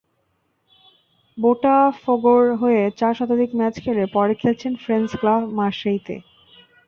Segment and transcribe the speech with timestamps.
[1.37, 6.15] বোটাফোগোর হয়ে চার শতাধিক ম্যাচ খেলে পরে খেলেছেন ফ্রেঞ্চ ক্লাব মার্শেইতে।